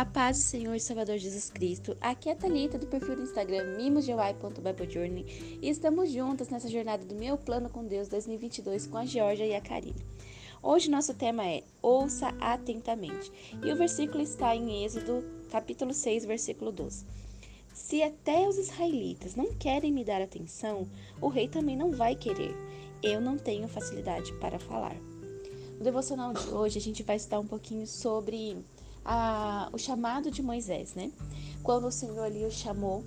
Olá, 0.00 0.06
paz 0.06 0.38
do 0.38 0.44
Senhor 0.44 0.74
e 0.74 0.80
Salvador 0.80 1.18
Jesus 1.18 1.50
Cristo. 1.50 1.94
Aqui 2.00 2.30
é 2.30 2.32
a 2.32 2.34
Thalita 2.34 2.78
do 2.78 2.86
perfil 2.86 3.16
do 3.16 3.22
Instagram 3.22 3.76
mimosgy.biblejourney 3.76 5.58
e 5.60 5.68
estamos 5.68 6.10
juntas 6.10 6.48
nessa 6.48 6.70
jornada 6.70 7.04
do 7.04 7.14
meu 7.14 7.36
plano 7.36 7.68
com 7.68 7.84
Deus 7.84 8.08
2022 8.08 8.86
com 8.86 8.96
a 8.96 9.04
Georgia 9.04 9.44
e 9.44 9.54
a 9.54 9.60
Karine. 9.60 10.02
Hoje 10.62 10.90
nosso 10.90 11.12
tema 11.12 11.46
é 11.46 11.62
Ouça 11.82 12.34
atentamente 12.40 13.30
e 13.62 13.70
o 13.70 13.76
versículo 13.76 14.22
está 14.22 14.56
em 14.56 14.86
Êxodo, 14.86 15.22
capítulo 15.50 15.92
6, 15.92 16.24
versículo 16.24 16.72
12. 16.72 17.04
Se 17.74 18.02
até 18.02 18.48
os 18.48 18.56
israelitas 18.56 19.36
não 19.36 19.52
querem 19.52 19.92
me 19.92 20.02
dar 20.02 20.22
atenção, 20.22 20.88
o 21.20 21.28
rei 21.28 21.46
também 21.46 21.76
não 21.76 21.92
vai 21.92 22.14
querer. 22.14 22.56
Eu 23.02 23.20
não 23.20 23.36
tenho 23.36 23.68
facilidade 23.68 24.32
para 24.38 24.58
falar. 24.58 24.96
No 25.76 25.84
devocional 25.84 26.32
de 26.32 26.48
hoje 26.48 26.78
a 26.78 26.82
gente 26.82 27.02
vai 27.02 27.16
estudar 27.16 27.38
um 27.38 27.46
pouquinho 27.46 27.86
sobre 27.86 28.56
a, 29.12 29.68
o 29.72 29.78
chamado 29.78 30.30
de 30.30 30.40
Moisés, 30.40 30.94
né? 30.94 31.10
Quando 31.64 31.88
o 31.88 31.90
Senhor 31.90 32.22
ali 32.22 32.44
o 32.44 32.50
chamou 32.50 33.02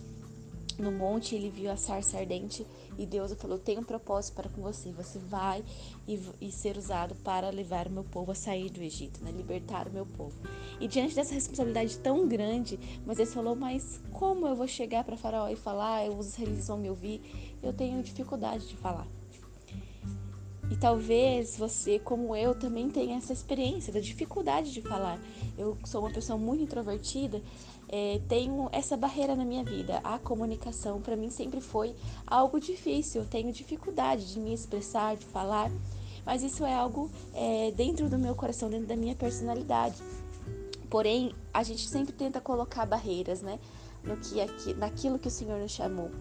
no 0.77 0.91
monte, 0.91 1.33
ele 1.33 1.49
viu 1.49 1.71
a 1.71 1.77
sarça 1.77 2.17
ardente 2.17 2.67
e 2.99 3.05
Deus 3.05 3.31
falou: 3.35 3.57
Tem 3.57 3.79
um 3.79 3.83
propósito 3.83 4.35
para 4.35 4.49
com 4.49 4.61
você. 4.61 4.91
Você 4.91 5.17
vai 5.17 5.63
e, 6.05 6.19
e, 6.41 6.51
ser 6.51 6.75
usado 6.75 7.15
para 7.23 7.49
levar 7.51 7.87
o 7.87 7.89
meu 7.89 8.03
povo 8.03 8.33
a 8.33 8.35
sair 8.35 8.69
do 8.69 8.81
Egito, 8.81 9.23
né? 9.23 9.31
libertar 9.31 9.87
o 9.87 9.91
meu 9.91 10.05
povo. 10.05 10.35
E 10.77 10.89
diante 10.89 11.15
dessa 11.15 11.33
responsabilidade 11.33 11.97
tão 11.99 12.27
grande, 12.27 12.77
Moisés 13.05 13.33
falou: 13.33 13.55
Mas 13.55 14.01
como 14.11 14.45
eu 14.45 14.57
vou 14.57 14.67
chegar 14.67 15.05
para 15.05 15.15
Faraó 15.15 15.47
e 15.47 15.55
falar? 15.55 16.09
Os 16.09 16.27
israelitas 16.27 16.67
vão 16.67 16.77
me 16.79 16.89
ouvir? 16.89 17.55
Eu 17.63 17.71
tenho 17.71 18.03
dificuldade 18.03 18.67
de 18.67 18.75
falar. 18.75 19.07
E 20.73 20.75
talvez 20.75 21.55
você, 21.55 21.99
como 21.99 22.35
eu, 22.35 22.55
também 22.55 22.89
tenha 22.89 23.15
essa 23.15 23.31
experiência 23.31 23.93
da 23.93 23.99
dificuldade 23.99 24.73
de 24.73 24.81
falar. 24.81 25.19
Eu 25.55 25.77
sou 25.85 26.01
uma 26.01 26.09
pessoa 26.09 26.35
muito 26.35 26.63
introvertida, 26.63 27.43
é, 27.87 28.19
tenho 28.27 28.69
essa 28.71 28.97
barreira 28.97 29.35
na 29.35 29.45
minha 29.45 29.63
vida. 29.63 30.01
A 30.03 30.17
comunicação, 30.17 30.99
para 30.99 31.15
mim, 31.15 31.29
sempre 31.29 31.61
foi 31.61 31.95
algo 32.25 32.59
difícil. 32.59 33.21
Eu 33.21 33.27
tenho 33.27 33.53
dificuldade 33.53 34.33
de 34.33 34.39
me 34.39 34.51
expressar, 34.51 35.15
de 35.15 35.27
falar, 35.27 35.71
mas 36.25 36.41
isso 36.41 36.65
é 36.65 36.73
algo 36.73 37.07
é, 37.35 37.69
dentro 37.77 38.09
do 38.09 38.17
meu 38.17 38.33
coração, 38.33 38.67
dentro 38.67 38.87
da 38.87 38.95
minha 38.95 39.13
personalidade. 39.13 40.01
Porém, 40.89 41.35
a 41.53 41.61
gente 41.61 41.87
sempre 41.87 42.13
tenta 42.13 42.41
colocar 42.41 42.87
barreiras, 42.87 43.43
né? 43.43 43.59
No 44.03 44.17
que, 44.17 44.41
aqui, 44.41 44.73
naquilo 44.73 45.17
que 45.17 45.27
o 45.27 45.31
Senhor 45.31 45.59
nos 45.59 45.71
chamou. 45.71 46.11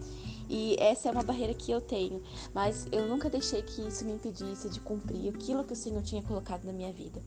E 0.49 0.75
essa 0.79 1.09
é 1.09 1.11
uma 1.11 1.23
barreira 1.23 1.53
que 1.53 1.71
eu 1.71 1.81
tenho, 1.81 2.21
mas 2.53 2.87
eu 2.91 3.07
nunca 3.07 3.29
deixei 3.29 3.61
que 3.61 3.81
isso 3.87 4.05
me 4.05 4.13
impedisse 4.13 4.69
de 4.69 4.79
cumprir 4.79 5.33
aquilo 5.33 5.63
que 5.63 5.73
o 5.73 5.75
Senhor 5.75 6.01
tinha 6.01 6.21
colocado 6.21 6.65
na 6.65 6.73
minha 6.73 6.91
vida. 6.91 7.21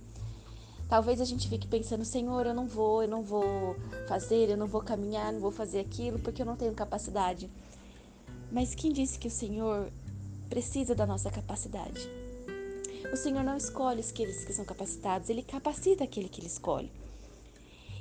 Talvez 0.89 1.21
a 1.21 1.25
gente 1.25 1.49
fique 1.49 1.67
pensando, 1.67 2.05
Senhor, 2.05 2.47
eu 2.47 2.55
não 2.55 2.67
vou, 2.67 3.03
eu 3.03 3.09
não 3.09 3.23
vou 3.23 3.77
fazer, 4.07 4.49
eu 4.49 4.57
não 4.57 4.67
vou 4.67 4.81
caminhar, 4.81 5.33
não 5.33 5.41
vou 5.41 5.51
fazer 5.51 5.81
aquilo 5.81 6.19
porque 6.19 6.43
eu 6.43 6.47
não 6.47 6.57
tenho 6.57 6.73
capacidade. 6.75 7.51
Mas 8.53 8.75
quem 8.75 8.93
disse 8.93 9.19
que 9.19 9.27
o 9.27 9.31
Senhor 9.31 9.91
precisa 10.49 10.95
da 10.95 11.05
nossa 11.05 11.31
capacidade? 11.31 12.09
O 13.13 13.17
Senhor 13.17 13.43
não 13.43 13.57
escolhe 13.57 14.01
aqueles 14.01 14.45
que 14.45 14.53
são 14.53 14.65
capacitados, 14.65 15.29
ele 15.29 15.43
capacita 15.43 16.05
aquele 16.05 16.29
que 16.29 16.41
ele 16.41 16.47
escolhe. 16.47 16.93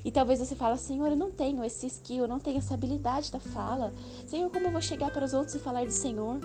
E 0.05 0.11
talvez 0.11 0.39
você 0.39 0.55
fale, 0.55 0.77
Senhor, 0.77 1.07
eu 1.07 1.15
não 1.15 1.31
tenho 1.31 1.63
esse 1.63 1.87
skill, 1.87 2.25
eu 2.25 2.27
não 2.27 2.39
tenho 2.39 2.59
essa 2.59 2.75
habilidade 2.75 3.31
da 3.31 3.39
fala. 3.39 3.91
Senhor, 4.27 4.51
como 4.51 4.67
eu 4.67 4.71
vou 4.71 4.79
chegar 4.79 5.11
para 5.11 5.25
os 5.25 5.33
outros 5.33 5.55
e 5.55 5.59
falar 5.59 5.83
do 5.83 5.91
Senhor? 5.91 6.39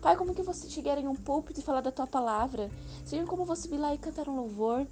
Pai, 0.00 0.16
como 0.16 0.34
que 0.34 0.40
você 0.40 0.66
chegar 0.70 0.96
em 0.96 1.06
um 1.06 1.14
púlpito 1.14 1.60
e 1.60 1.62
falar 1.62 1.82
da 1.82 1.92
tua 1.92 2.06
palavra? 2.06 2.70
Senhor, 3.04 3.26
como 3.26 3.42
eu 3.42 3.46
vou 3.46 3.54
subir 3.54 3.76
lá 3.76 3.94
e 3.94 3.98
cantar 3.98 4.30
um 4.30 4.36
louvor? 4.36 4.86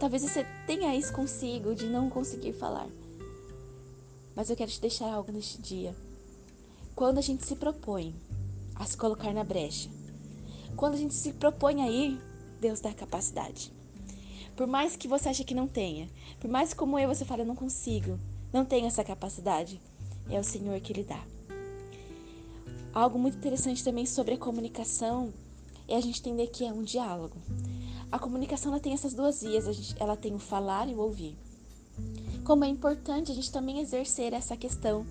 Talvez 0.00 0.24
você 0.24 0.44
tenha 0.66 0.96
isso 0.96 1.12
consigo 1.12 1.76
de 1.76 1.86
não 1.86 2.10
conseguir 2.10 2.52
falar. 2.52 2.88
Mas 4.34 4.50
eu 4.50 4.56
quero 4.56 4.70
te 4.72 4.80
deixar 4.80 5.12
algo 5.12 5.30
neste 5.30 5.62
dia. 5.62 5.94
Quando 6.92 7.18
a 7.18 7.22
gente 7.22 7.46
se 7.46 7.54
propõe 7.54 8.16
a 8.74 8.84
se 8.84 8.96
colocar 8.96 9.32
na 9.32 9.44
brecha, 9.44 9.88
quando 10.74 10.94
a 10.94 10.98
gente 10.98 11.14
se 11.14 11.32
propõe 11.34 11.82
a 11.82 11.88
ir, 11.88 12.20
Deus 12.60 12.80
dá 12.80 12.92
capacidade. 12.92 13.77
Por 14.58 14.66
mais 14.66 14.96
que 14.96 15.06
você 15.06 15.28
ache 15.28 15.44
que 15.44 15.54
não 15.54 15.68
tenha, 15.68 16.10
por 16.40 16.50
mais 16.50 16.74
como 16.74 16.98
eu 16.98 17.06
você 17.06 17.24
fala, 17.24 17.42
eu 17.42 17.46
não 17.46 17.54
consigo, 17.54 18.18
não 18.52 18.64
tenho 18.64 18.88
essa 18.88 19.04
capacidade, 19.04 19.80
é 20.28 20.36
o 20.36 20.42
Senhor 20.42 20.80
que 20.80 20.92
lhe 20.92 21.04
dá. 21.04 21.22
Algo 22.92 23.20
muito 23.20 23.38
interessante 23.38 23.84
também 23.84 24.04
sobre 24.04 24.34
a 24.34 24.36
comunicação 24.36 25.32
é 25.86 25.94
a 25.94 26.00
gente 26.00 26.18
entender 26.18 26.48
que 26.48 26.64
é 26.64 26.72
um 26.72 26.82
diálogo. 26.82 27.36
A 28.10 28.18
comunicação 28.18 28.72
ela 28.72 28.80
tem 28.80 28.92
essas 28.92 29.14
duas 29.14 29.42
vias, 29.42 29.64
gente, 29.76 29.94
ela 29.96 30.16
tem 30.16 30.34
o 30.34 30.40
falar 30.40 30.88
e 30.88 30.94
o 30.96 30.98
ouvir. 30.98 31.38
Como 32.42 32.64
é 32.64 32.68
importante 32.68 33.30
a 33.30 33.34
gente 33.36 33.52
também 33.52 33.78
exercer 33.78 34.32
essa 34.32 34.56
questão, 34.56 35.06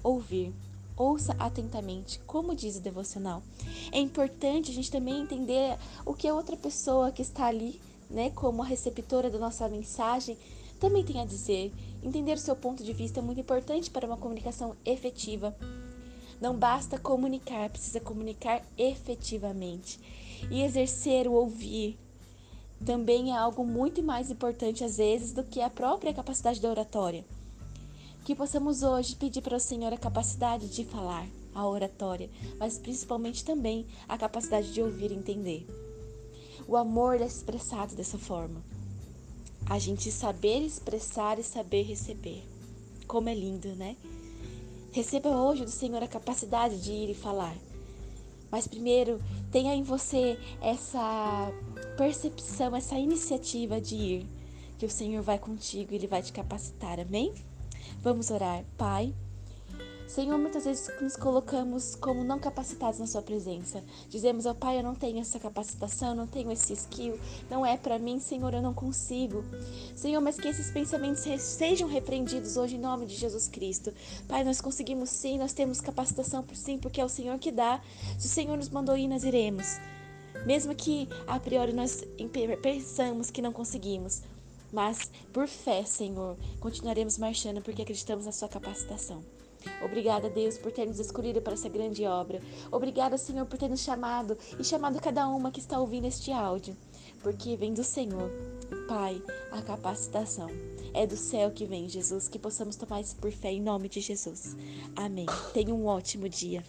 ouvir. 0.00 0.54
Ouça 0.96 1.34
atentamente, 1.40 2.20
como 2.20 2.54
diz 2.54 2.76
o 2.76 2.80
devocional. 2.80 3.42
É 3.90 3.98
importante 3.98 4.70
a 4.70 4.74
gente 4.74 4.92
também 4.92 5.22
entender 5.22 5.76
o 6.06 6.14
que 6.14 6.28
a 6.28 6.34
outra 6.34 6.56
pessoa 6.56 7.10
que 7.10 7.22
está 7.22 7.46
ali 7.46 7.80
né, 8.10 8.30
como 8.30 8.62
a 8.62 8.66
receptora 8.66 9.30
da 9.30 9.38
nossa 9.38 9.68
mensagem, 9.68 10.36
também 10.78 11.04
tem 11.04 11.20
a 11.20 11.24
dizer. 11.24 11.72
Entender 12.02 12.32
o 12.32 12.38
seu 12.38 12.56
ponto 12.56 12.82
de 12.82 12.92
vista 12.92 13.20
é 13.20 13.22
muito 13.22 13.40
importante 13.40 13.90
para 13.90 14.06
uma 14.06 14.16
comunicação 14.16 14.74
efetiva. 14.84 15.54
Não 16.40 16.56
basta 16.56 16.98
comunicar, 16.98 17.68
precisa 17.68 18.00
comunicar 18.00 18.62
efetivamente. 18.76 20.00
E 20.50 20.62
exercer 20.62 21.28
o 21.28 21.32
ouvir 21.32 21.98
também 22.84 23.30
é 23.30 23.36
algo 23.36 23.62
muito 23.62 24.02
mais 24.02 24.30
importante 24.30 24.82
às 24.82 24.96
vezes 24.96 25.32
do 25.32 25.44
que 25.44 25.60
a 25.60 25.68
própria 25.68 26.14
capacidade 26.14 26.60
da 26.60 26.70
oratória. 26.70 27.24
Que 28.24 28.34
possamos 28.34 28.82
hoje 28.82 29.16
pedir 29.16 29.42
para 29.42 29.56
o 29.56 29.60
Senhor 29.60 29.92
a 29.92 29.98
capacidade 29.98 30.66
de 30.68 30.84
falar, 30.84 31.26
a 31.54 31.68
oratória, 31.68 32.30
mas 32.58 32.78
principalmente 32.78 33.44
também 33.44 33.86
a 34.08 34.16
capacidade 34.16 34.72
de 34.72 34.80
ouvir 34.80 35.10
e 35.10 35.14
entender. 35.14 35.89
O 36.66 36.76
amor 36.76 37.20
é 37.20 37.26
expressado 37.26 37.94
dessa 37.94 38.18
forma. 38.18 38.62
A 39.66 39.78
gente 39.78 40.10
saber 40.10 40.60
expressar 40.60 41.38
e 41.38 41.42
saber 41.42 41.82
receber. 41.82 42.44
Como 43.06 43.28
é 43.28 43.34
lindo, 43.34 43.74
né? 43.74 43.96
Receba 44.92 45.28
hoje 45.30 45.64
do 45.64 45.70
Senhor 45.70 46.02
a 46.02 46.08
capacidade 46.08 46.80
de 46.80 46.90
ir 46.90 47.10
e 47.10 47.14
falar. 47.14 47.56
Mas 48.50 48.66
primeiro, 48.66 49.20
tenha 49.52 49.74
em 49.74 49.82
você 49.82 50.38
essa 50.60 51.52
percepção, 51.96 52.74
essa 52.74 52.98
iniciativa 52.98 53.80
de 53.80 53.94
ir, 53.94 54.26
que 54.78 54.86
o 54.86 54.90
Senhor 54.90 55.22
vai 55.22 55.38
contigo 55.38 55.92
e 55.92 55.96
ele 55.96 56.08
vai 56.08 56.22
te 56.22 56.32
capacitar. 56.32 56.98
Amém? 56.98 57.32
Vamos 58.02 58.30
orar. 58.30 58.64
Pai, 58.76 59.14
Senhor, 60.10 60.36
muitas 60.38 60.64
vezes 60.64 60.90
nos 61.00 61.14
colocamos 61.14 61.94
como 61.94 62.24
não 62.24 62.40
capacitados 62.40 62.98
na 62.98 63.06
Sua 63.06 63.22
presença. 63.22 63.80
Dizemos 64.08 64.44
ao 64.44 64.54
oh, 64.54 64.56
Pai, 64.56 64.76
eu 64.76 64.82
não 64.82 64.92
tenho 64.92 65.20
essa 65.20 65.38
capacitação, 65.38 66.16
não 66.16 66.26
tenho 66.26 66.50
esse 66.50 66.72
skill, 66.72 67.16
não 67.48 67.64
é 67.64 67.76
para 67.76 67.96
mim, 67.96 68.18
Senhor, 68.18 68.52
eu 68.52 68.60
não 68.60 68.74
consigo. 68.74 69.44
Senhor, 69.94 70.20
mas 70.20 70.36
que 70.36 70.48
esses 70.48 70.72
pensamentos 70.72 71.22
sejam 71.40 71.88
repreendidos 71.88 72.56
hoje 72.56 72.74
em 72.74 72.80
nome 72.80 73.06
de 73.06 73.14
Jesus 73.14 73.46
Cristo. 73.46 73.94
Pai, 74.26 74.42
nós 74.42 74.60
conseguimos 74.60 75.10
sim, 75.10 75.38
nós 75.38 75.52
temos 75.52 75.80
capacitação 75.80 76.42
por 76.42 76.56
sim, 76.56 76.76
porque 76.76 77.00
é 77.00 77.04
o 77.04 77.08
Senhor 77.08 77.38
que 77.38 77.52
dá. 77.52 77.80
Se 78.18 78.26
o 78.26 78.30
Senhor 78.30 78.56
nos 78.56 78.68
mandou 78.68 78.96
ir, 78.96 79.06
nós 79.06 79.22
iremos. 79.22 79.78
Mesmo 80.44 80.74
que 80.74 81.08
a 81.24 81.38
priori 81.38 81.72
nós 81.72 82.02
pensamos 82.60 83.30
que 83.30 83.40
não 83.40 83.52
conseguimos, 83.52 84.22
mas 84.72 85.08
por 85.32 85.46
fé, 85.46 85.84
Senhor, 85.84 86.36
continuaremos 86.58 87.16
marchando 87.16 87.62
porque 87.62 87.82
acreditamos 87.82 88.26
na 88.26 88.32
Sua 88.32 88.48
capacitação. 88.48 89.22
Obrigada, 89.82 90.28
Deus, 90.28 90.58
por 90.58 90.72
ter 90.72 90.86
nos 90.86 90.98
escolhido 90.98 91.40
para 91.40 91.54
essa 91.54 91.68
grande 91.68 92.04
obra. 92.04 92.40
Obrigada, 92.70 93.16
Senhor, 93.18 93.46
por 93.46 93.58
ter 93.58 93.68
nos 93.68 93.80
chamado 93.80 94.36
e 94.58 94.64
chamado 94.64 95.00
cada 95.00 95.28
uma 95.28 95.50
que 95.50 95.60
está 95.60 95.78
ouvindo 95.78 96.06
este 96.06 96.32
áudio. 96.32 96.76
Porque 97.22 97.56
vem 97.56 97.74
do 97.74 97.84
Senhor, 97.84 98.30
Pai, 98.88 99.22
a 99.50 99.60
capacitação. 99.62 100.48
É 100.94 101.06
do 101.06 101.16
céu 101.16 101.50
que 101.50 101.66
vem, 101.66 101.88
Jesus, 101.88 102.28
que 102.28 102.38
possamos 102.38 102.76
tomar 102.76 103.00
isso 103.00 103.16
por 103.16 103.30
fé 103.30 103.52
em 103.52 103.60
nome 103.60 103.88
de 103.88 104.00
Jesus. 104.00 104.56
Amém. 104.96 105.26
Tenha 105.52 105.74
um 105.74 105.86
ótimo 105.86 106.28
dia. 106.28 106.64